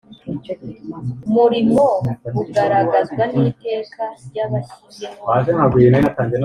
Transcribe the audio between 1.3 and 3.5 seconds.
murimo bugaragazwa n